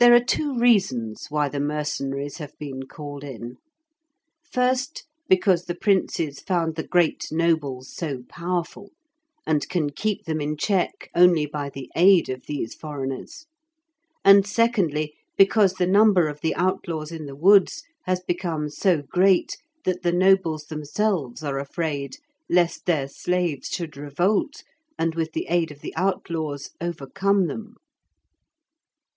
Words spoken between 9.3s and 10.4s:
and can keep them